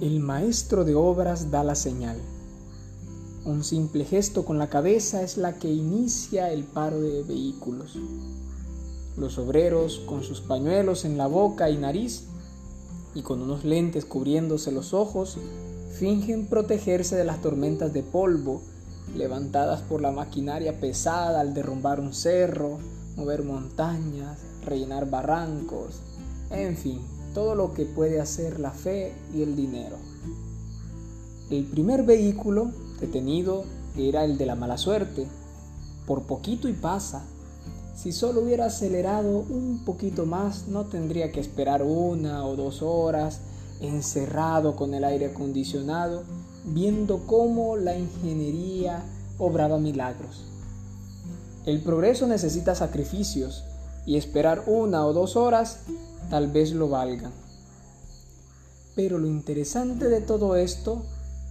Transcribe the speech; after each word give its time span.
El 0.00 0.20
maestro 0.20 0.86
de 0.86 0.94
obras 0.94 1.50
da 1.50 1.62
la 1.62 1.74
señal. 1.74 2.16
Un 3.44 3.62
simple 3.64 4.06
gesto 4.06 4.46
con 4.46 4.56
la 4.56 4.70
cabeza 4.70 5.20
es 5.20 5.36
la 5.36 5.58
que 5.58 5.70
inicia 5.70 6.50
el 6.50 6.64
paro 6.64 7.02
de 7.02 7.22
vehículos. 7.22 7.98
Los 9.18 9.36
obreros, 9.36 10.00
con 10.06 10.22
sus 10.22 10.40
pañuelos 10.40 11.04
en 11.04 11.18
la 11.18 11.26
boca 11.26 11.68
y 11.68 11.76
nariz 11.76 12.24
y 13.14 13.20
con 13.20 13.42
unos 13.42 13.66
lentes 13.66 14.06
cubriéndose 14.06 14.72
los 14.72 14.94
ojos, 14.94 15.36
fingen 15.98 16.46
protegerse 16.46 17.14
de 17.14 17.24
las 17.24 17.42
tormentas 17.42 17.92
de 17.92 18.02
polvo 18.02 18.62
levantadas 19.14 19.82
por 19.82 20.00
la 20.00 20.12
maquinaria 20.12 20.80
pesada 20.80 21.40
al 21.40 21.52
derrumbar 21.52 22.00
un 22.00 22.14
cerro, 22.14 22.78
mover 23.16 23.42
montañas, 23.42 24.38
rellenar 24.64 25.10
barrancos, 25.10 26.00
en 26.50 26.74
fin, 26.78 27.00
todo 27.34 27.54
lo 27.54 27.74
que 27.74 27.84
puede 27.84 28.20
hacer 28.20 28.60
la 28.60 28.70
fe 28.70 29.12
y 29.34 29.42
el 29.42 29.56
dinero. 29.56 29.96
El 31.50 31.64
primer 31.64 32.04
vehículo 32.04 32.70
detenido 33.00 33.64
era 33.96 34.24
el 34.24 34.38
de 34.38 34.46
la 34.46 34.54
mala 34.54 34.78
suerte. 34.78 35.26
Por 36.06 36.22
poquito 36.22 36.68
y 36.68 36.72
pasa. 36.72 37.24
Si 37.96 38.12
solo 38.12 38.40
hubiera 38.40 38.66
acelerado 38.66 39.44
un 39.48 39.82
poquito 39.84 40.26
más, 40.26 40.68
no 40.68 40.86
tendría 40.86 41.32
que 41.32 41.40
esperar 41.40 41.82
una 41.82 42.46
o 42.46 42.56
dos 42.56 42.82
horas 42.82 43.40
encerrado 43.80 44.76
con 44.76 44.94
el 44.94 45.04
aire 45.04 45.26
acondicionado, 45.26 46.22
viendo 46.64 47.26
cómo 47.26 47.76
la 47.76 47.98
ingeniería 47.98 49.02
obraba 49.38 49.78
milagros. 49.78 50.44
El 51.66 51.82
progreso 51.82 52.26
necesita 52.26 52.74
sacrificios 52.74 53.64
y 54.06 54.16
esperar 54.16 54.64
una 54.66 55.04
o 55.06 55.12
dos 55.12 55.36
horas 55.36 55.80
tal 56.30 56.50
vez 56.50 56.72
lo 56.72 56.88
valgan. 56.88 57.32
Pero 58.94 59.18
lo 59.18 59.26
interesante 59.26 60.08
de 60.08 60.20
todo 60.20 60.56
esto 60.56 61.02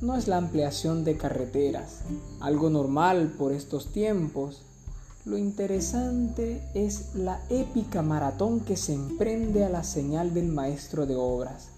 no 0.00 0.16
es 0.16 0.28
la 0.28 0.38
ampliación 0.38 1.04
de 1.04 1.18
carreteras, 1.18 2.00
algo 2.40 2.70
normal 2.70 3.34
por 3.36 3.52
estos 3.52 3.92
tiempos. 3.92 4.62
Lo 5.26 5.36
interesante 5.36 6.62
es 6.74 7.14
la 7.14 7.42
épica 7.50 8.00
maratón 8.00 8.60
que 8.60 8.76
se 8.76 8.94
emprende 8.94 9.64
a 9.64 9.68
la 9.68 9.84
señal 9.84 10.32
del 10.32 10.48
maestro 10.48 11.06
de 11.06 11.16
obras. 11.16 11.68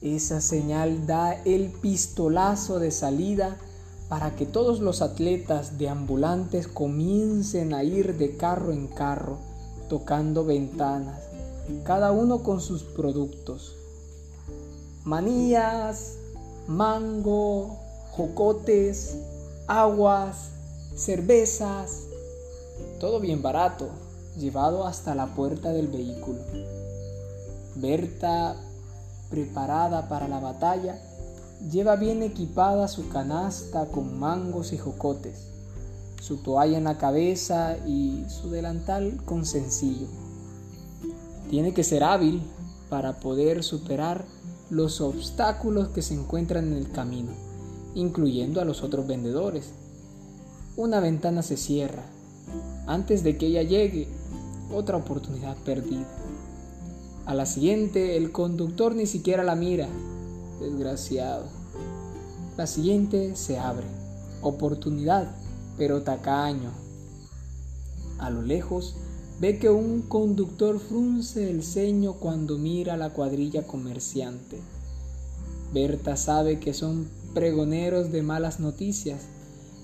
Esa 0.00 0.40
señal 0.40 1.06
da 1.06 1.32
el 1.32 1.70
pistolazo 1.70 2.78
de 2.78 2.90
salida 2.90 3.58
para 4.08 4.36
que 4.36 4.46
todos 4.46 4.80
los 4.80 5.02
atletas 5.02 5.78
de 5.78 5.88
ambulantes 5.88 6.68
comiencen 6.68 7.74
a 7.74 7.82
ir 7.82 8.16
de 8.16 8.36
carro 8.36 8.72
en 8.72 8.86
carro, 8.86 9.38
tocando 9.88 10.44
ventanas, 10.44 11.25
cada 11.84 12.12
uno 12.12 12.42
con 12.42 12.60
sus 12.60 12.82
productos. 12.82 13.76
Manías, 15.04 16.16
mango, 16.66 17.78
jocotes, 18.10 19.16
aguas, 19.66 20.50
cervezas, 20.94 22.04
todo 22.98 23.20
bien 23.20 23.42
barato, 23.42 23.88
llevado 24.36 24.86
hasta 24.86 25.14
la 25.14 25.34
puerta 25.34 25.72
del 25.72 25.88
vehículo. 25.88 26.40
Berta, 27.76 28.56
preparada 29.30 30.08
para 30.08 30.28
la 30.28 30.40
batalla, 30.40 30.98
lleva 31.70 31.96
bien 31.96 32.22
equipada 32.22 32.88
su 32.88 33.08
canasta 33.08 33.86
con 33.86 34.18
mangos 34.18 34.72
y 34.72 34.78
jocotes, 34.78 35.48
su 36.20 36.38
toalla 36.38 36.78
en 36.78 36.84
la 36.84 36.98
cabeza 36.98 37.76
y 37.86 38.24
su 38.28 38.50
delantal 38.50 39.20
con 39.24 39.44
sencillo. 39.44 40.06
Tiene 41.48 41.72
que 41.72 41.84
ser 41.84 42.02
hábil 42.02 42.42
para 42.88 43.20
poder 43.20 43.62
superar 43.62 44.24
los 44.70 45.00
obstáculos 45.00 45.88
que 45.88 46.02
se 46.02 46.14
encuentran 46.14 46.68
en 46.68 46.74
el 46.74 46.90
camino, 46.90 47.32
incluyendo 47.94 48.60
a 48.60 48.64
los 48.64 48.82
otros 48.82 49.06
vendedores. 49.06 49.72
Una 50.76 51.00
ventana 51.00 51.42
se 51.42 51.56
cierra. 51.56 52.04
Antes 52.86 53.22
de 53.22 53.36
que 53.38 53.46
ella 53.46 53.62
llegue, 53.62 54.08
otra 54.72 54.96
oportunidad 54.96 55.56
perdida. 55.58 56.06
A 57.26 57.34
la 57.34 57.46
siguiente, 57.46 58.16
el 58.16 58.30
conductor 58.32 58.94
ni 58.94 59.06
siquiera 59.06 59.42
la 59.42 59.56
mira. 59.56 59.88
Desgraciado. 60.60 61.44
La 62.56 62.66
siguiente 62.66 63.36
se 63.36 63.58
abre. 63.58 63.86
Oportunidad, 64.42 65.34
pero 65.76 66.02
tacaño. 66.02 66.70
A 68.18 68.30
lo 68.30 68.42
lejos, 68.42 68.96
Ve 69.38 69.58
que 69.58 69.68
un 69.68 70.00
conductor 70.02 70.80
frunce 70.80 71.50
el 71.50 71.62
ceño 71.62 72.14
cuando 72.14 72.56
mira 72.56 72.96
la 72.96 73.10
cuadrilla 73.10 73.66
comerciante. 73.66 74.58
Berta 75.74 76.16
sabe 76.16 76.58
que 76.58 76.72
son 76.72 77.06
pregoneros 77.34 78.10
de 78.10 78.22
malas 78.22 78.60
noticias. 78.60 79.26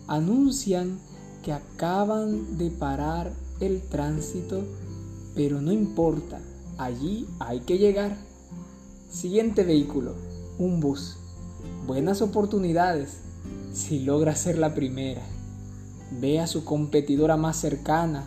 Anuncian 0.07 0.99
que 1.43 1.53
acaban 1.53 2.57
de 2.57 2.71
parar 2.71 3.33
el 3.61 3.83
tránsito, 3.83 4.65
pero 5.35 5.61
no 5.61 5.71
importa, 5.71 6.41
allí 6.79 7.27
hay 7.39 7.61
que 7.61 7.77
llegar. 7.77 8.17
Siguiente 9.11 9.65
vehículo, 9.65 10.15
un 10.59 10.81
bus. 10.81 11.19
Buenas 11.87 12.23
oportunidades 12.23 13.19
si 13.75 14.01
logra 14.01 14.35
ser 14.35 14.57
la 14.57 14.75
primera. 14.75 15.23
Ve 16.21 16.41
a 16.41 16.47
su 16.47 16.65
competidora 16.65 17.37
más 17.37 17.59
cercana, 17.59 18.25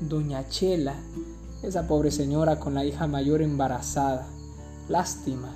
doña 0.00 0.48
Chela, 0.48 0.94
esa 1.62 1.86
pobre 1.86 2.10
señora 2.10 2.58
con 2.58 2.74
la 2.74 2.84
hija 2.84 3.06
mayor 3.06 3.42
embarazada. 3.42 4.26
Lástima. 4.88 5.54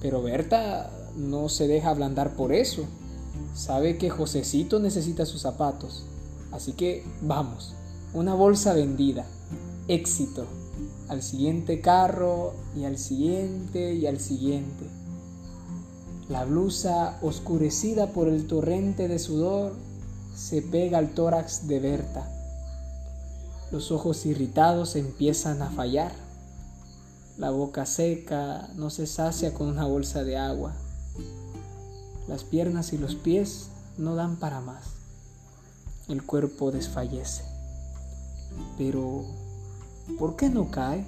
Pero 0.00 0.22
Berta 0.22 0.90
no 1.16 1.48
se 1.48 1.68
deja 1.68 1.90
ablandar 1.90 2.34
por 2.34 2.52
eso. 2.52 2.84
Sabe 3.54 3.98
que 3.98 4.10
Josecito 4.10 4.80
necesita 4.80 5.26
sus 5.26 5.42
zapatos. 5.42 6.04
Así 6.50 6.72
que 6.72 7.04
vamos. 7.20 7.74
Una 8.14 8.34
bolsa 8.34 8.72
vendida. 8.72 9.26
Éxito. 9.88 10.46
Al 11.08 11.22
siguiente 11.22 11.80
carro 11.80 12.54
y 12.74 12.84
al 12.84 12.96
siguiente 12.96 13.94
y 13.94 14.06
al 14.06 14.18
siguiente. 14.18 14.86
La 16.28 16.44
blusa 16.46 17.18
oscurecida 17.20 18.12
por 18.12 18.28
el 18.28 18.46
torrente 18.46 19.08
de 19.08 19.18
sudor 19.18 19.74
se 20.34 20.62
pega 20.62 20.98
al 20.98 21.12
tórax 21.12 21.68
de 21.68 21.80
Berta 21.80 22.33
los 23.74 23.90
ojos 23.90 24.24
irritados 24.24 24.94
empiezan 24.94 25.60
a 25.60 25.68
fallar. 25.68 26.12
La 27.36 27.50
boca 27.50 27.86
seca 27.86 28.68
no 28.76 28.88
se 28.88 29.08
sacia 29.08 29.52
con 29.52 29.66
una 29.66 29.84
bolsa 29.84 30.22
de 30.22 30.36
agua. 30.36 30.74
Las 32.28 32.44
piernas 32.44 32.92
y 32.92 32.98
los 32.98 33.16
pies 33.16 33.70
no 33.98 34.14
dan 34.14 34.36
para 34.36 34.60
más. 34.60 34.84
El 36.06 36.22
cuerpo 36.22 36.70
desfallece. 36.70 37.42
Pero, 38.78 39.24
¿por 40.20 40.36
qué 40.36 40.50
no 40.50 40.70
cae? 40.70 41.04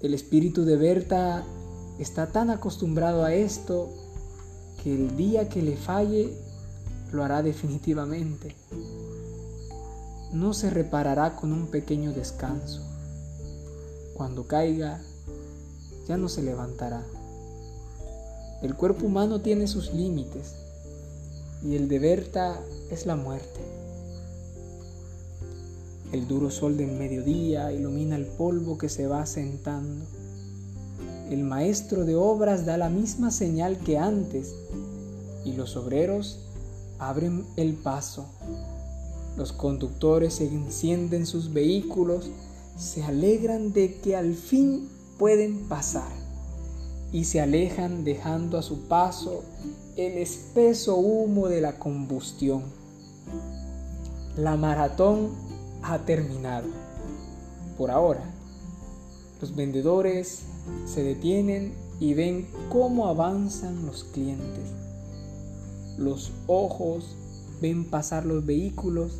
El 0.00 0.12
espíritu 0.12 0.64
de 0.64 0.76
Berta 0.76 1.44
está 2.00 2.32
tan 2.32 2.50
acostumbrado 2.50 3.24
a 3.24 3.32
esto 3.32 3.90
que 4.82 4.92
el 4.92 5.16
día 5.16 5.48
que 5.48 5.62
le 5.62 5.76
falle 5.76 6.36
lo 7.12 7.22
hará 7.22 7.44
definitivamente 7.44 8.56
no 10.32 10.54
se 10.54 10.70
reparará 10.70 11.34
con 11.34 11.52
un 11.52 11.66
pequeño 11.66 12.12
descanso. 12.12 12.82
Cuando 14.14 14.46
caiga, 14.46 15.00
ya 16.06 16.16
no 16.16 16.28
se 16.28 16.42
levantará. 16.42 17.04
El 18.62 18.76
cuerpo 18.76 19.06
humano 19.06 19.40
tiene 19.40 19.66
sus 19.66 19.92
límites 19.92 20.54
y 21.64 21.74
el 21.74 21.88
de 21.88 21.98
Berta 21.98 22.60
es 22.90 23.06
la 23.06 23.16
muerte. 23.16 23.60
El 26.12 26.28
duro 26.28 26.50
sol 26.50 26.76
del 26.76 26.92
mediodía 26.92 27.72
ilumina 27.72 28.16
el 28.16 28.26
polvo 28.26 28.78
que 28.78 28.88
se 28.88 29.06
va 29.06 29.22
asentando. 29.22 30.04
El 31.30 31.44
maestro 31.44 32.04
de 32.04 32.16
obras 32.16 32.66
da 32.66 32.76
la 32.76 32.88
misma 32.88 33.30
señal 33.30 33.78
que 33.78 33.98
antes 33.98 34.54
y 35.44 35.52
los 35.52 35.76
obreros 35.76 36.40
abren 36.98 37.46
el 37.56 37.74
paso 37.74 38.26
los 39.36 39.52
conductores 39.52 40.40
encienden 40.40 41.26
sus 41.26 41.52
vehículos, 41.52 42.30
se 42.76 43.02
alegran 43.02 43.72
de 43.72 44.00
que 44.00 44.16
al 44.16 44.34
fin 44.34 44.88
pueden 45.18 45.68
pasar 45.68 46.10
y 47.12 47.24
se 47.24 47.40
alejan 47.40 48.04
dejando 48.04 48.58
a 48.58 48.62
su 48.62 48.88
paso 48.88 49.42
el 49.96 50.18
espeso 50.18 50.96
humo 50.96 51.48
de 51.48 51.60
la 51.60 51.78
combustión. 51.78 52.62
La 54.36 54.56
maratón 54.56 55.30
ha 55.82 55.98
terminado. 55.98 56.68
Por 57.76 57.90
ahora, 57.90 58.22
los 59.40 59.54
vendedores 59.54 60.42
se 60.86 61.02
detienen 61.02 61.74
y 61.98 62.14
ven 62.14 62.48
cómo 62.70 63.08
avanzan 63.08 63.86
los 63.86 64.04
clientes. 64.04 64.70
Los 65.98 66.32
ojos 66.46 67.16
ven 67.60 67.84
pasar 67.84 68.26
los 68.26 68.44
vehículos 68.44 69.12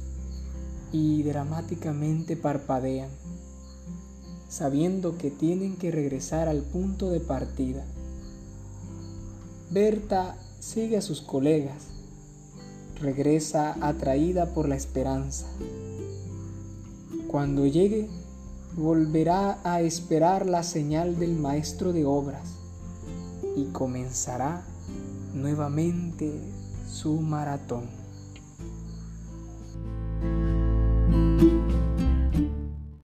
y 0.92 1.22
dramáticamente 1.22 2.36
parpadean, 2.36 3.10
sabiendo 4.48 5.16
que 5.18 5.30
tienen 5.30 5.76
que 5.76 5.90
regresar 5.90 6.48
al 6.48 6.62
punto 6.62 7.10
de 7.10 7.20
partida. 7.20 7.84
Berta 9.70 10.36
sigue 10.58 10.96
a 10.96 11.02
sus 11.02 11.20
colegas, 11.20 11.86
regresa 13.00 13.76
atraída 13.80 14.52
por 14.52 14.68
la 14.68 14.76
esperanza. 14.76 15.46
Cuando 17.28 17.66
llegue, 17.66 18.08
volverá 18.76 19.60
a 19.64 19.80
esperar 19.80 20.46
la 20.46 20.62
señal 20.62 21.18
del 21.18 21.36
maestro 21.36 21.92
de 21.92 22.04
obras 22.04 22.56
y 23.56 23.66
comenzará 23.66 24.62
nuevamente 25.34 26.32
su 26.88 27.20
maratón. 27.20 27.99